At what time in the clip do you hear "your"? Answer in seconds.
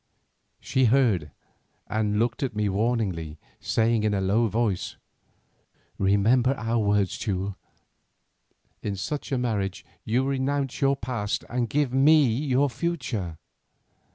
10.81-10.95, 12.27-12.67